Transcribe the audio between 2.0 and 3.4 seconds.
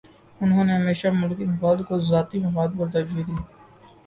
ذاتی مفاد پر ترجیح دی۔